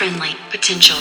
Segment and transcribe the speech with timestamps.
[0.00, 0.96] friendly potential.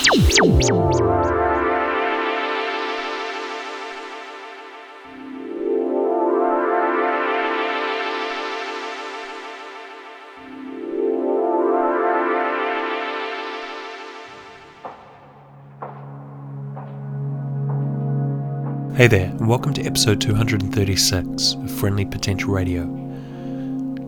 [18.96, 22.84] Hey there, and welcome to episode 236 of Friendly Potential Radio.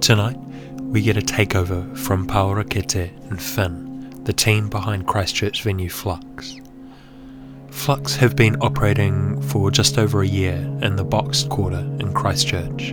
[0.01, 0.35] Tonight,
[0.81, 3.90] we get a takeover from Paora Kete and Finn,
[4.31, 6.55] the team behind Christchurch venue Flux.
[7.69, 12.91] Flux have been operating for just over a year in the Boxed Quarter in Christchurch.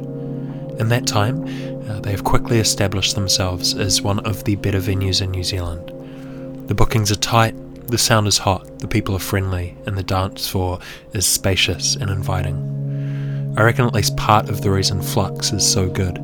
[0.80, 1.45] In that time,
[1.88, 5.92] uh, they have quickly established themselves as one of the better venues in New Zealand.
[6.66, 7.55] The bookings are tight,
[7.86, 10.80] the sound is hot, the people are friendly, and the dance floor
[11.12, 13.55] is spacious and inviting.
[13.56, 16.19] I reckon at least part of the reason Flux is so good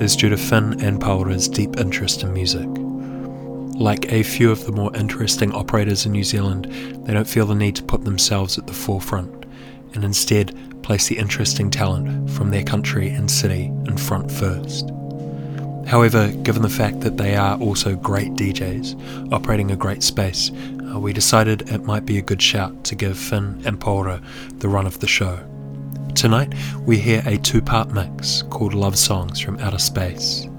[0.00, 2.68] is due to Finn and Paora's deep interest in music.
[3.80, 6.66] Like a few of the more interesting operators in New Zealand,
[7.06, 9.46] they don't feel the need to put themselves at the forefront,
[9.94, 14.90] and instead place the interesting talent from their country and city in front first.
[15.86, 20.50] However, given the fact that they are also great DJs, operating a great space,
[20.94, 24.22] uh, we decided it might be a good shout to give Finn and Paora
[24.58, 25.38] the run of the show.
[26.14, 26.52] Tonight,
[26.84, 30.50] we hear a two part mix called Love Songs from Outer Space.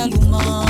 [0.00, 0.69] Beti aluma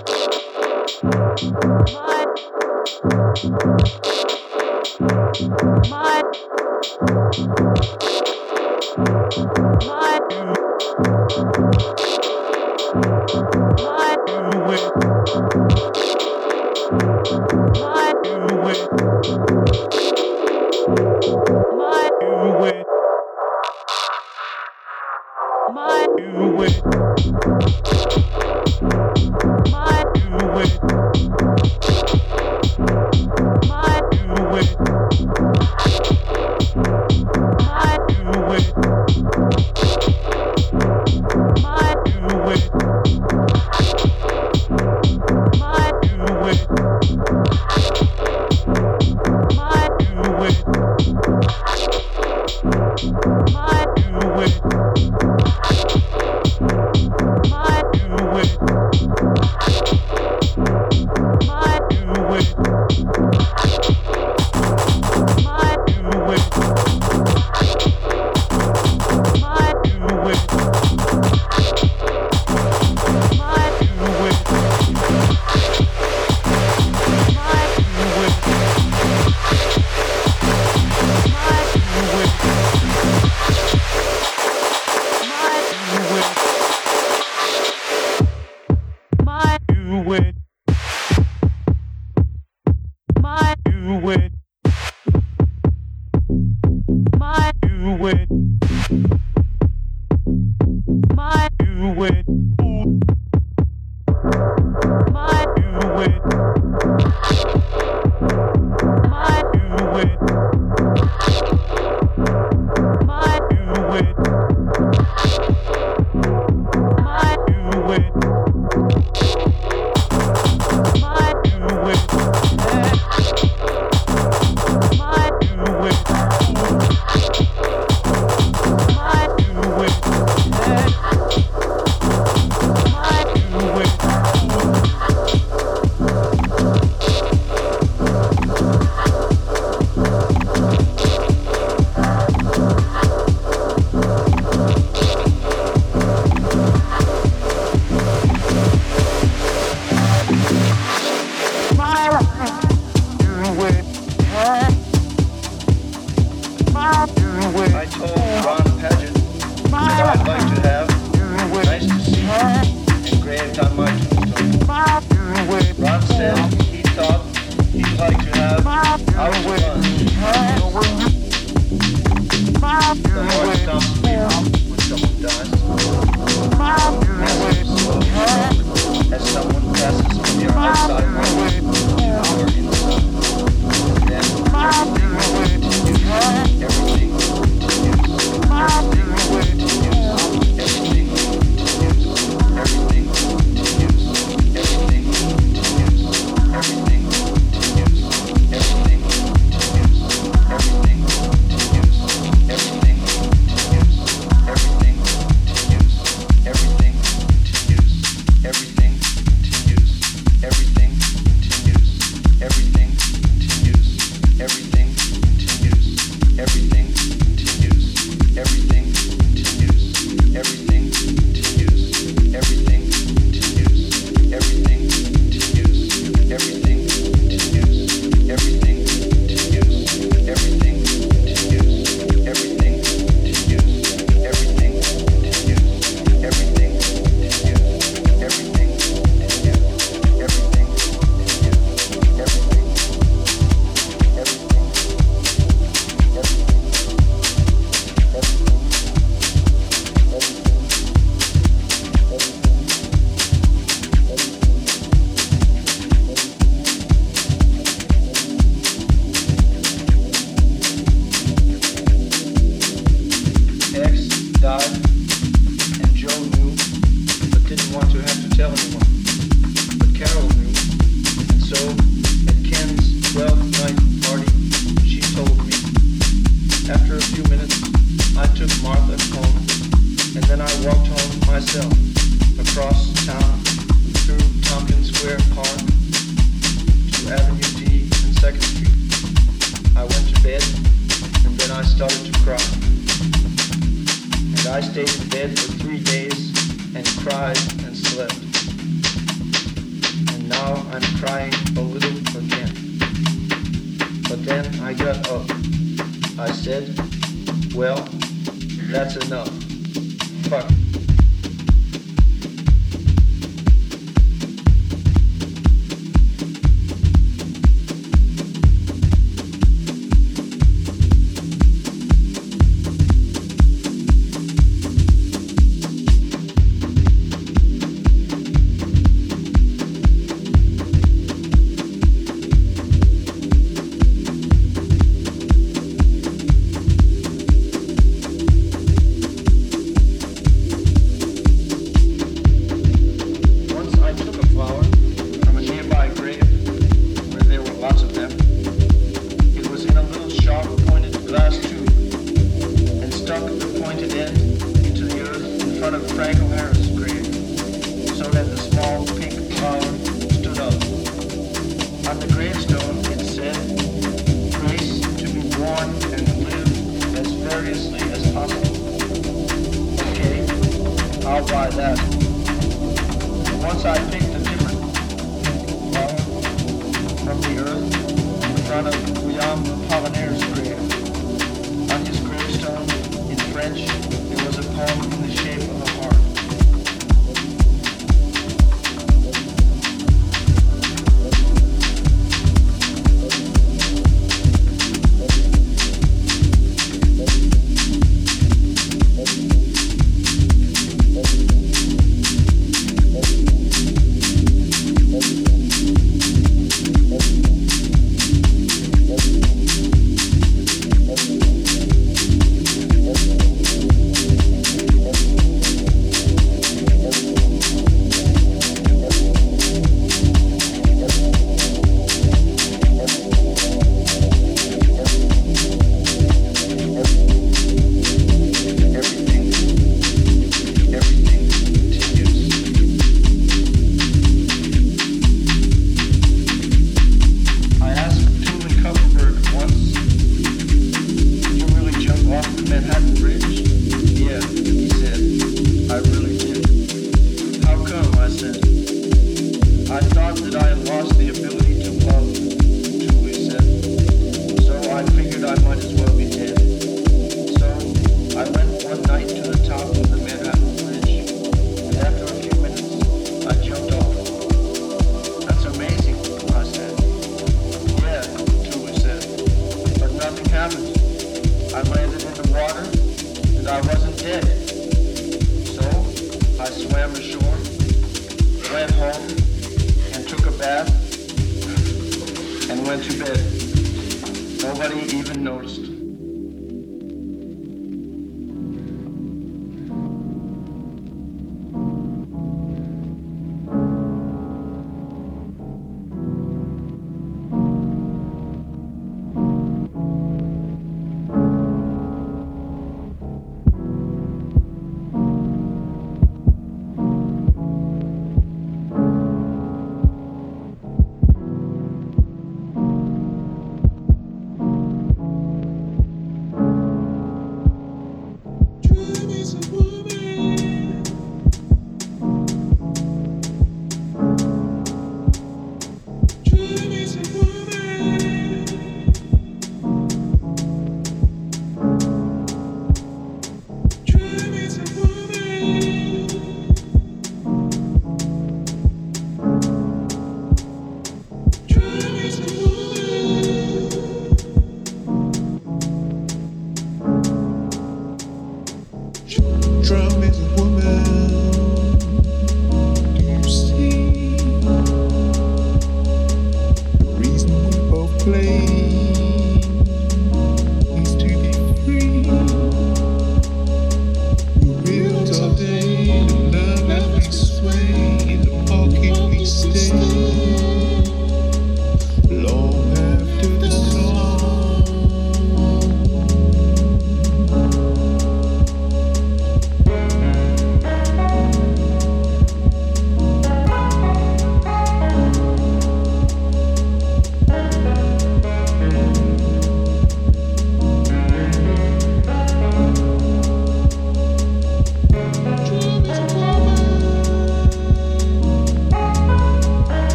[105.71, 107.70] Do it.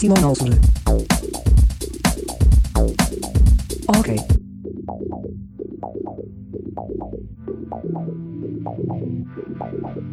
[0.00, 0.58] Y olsun.
[3.88, 4.16] Okay.
[9.58, 10.11] Bye.